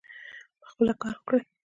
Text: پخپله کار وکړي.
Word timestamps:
پخپله 0.61 0.93
کار 1.01 1.15
وکړي. 1.17 1.41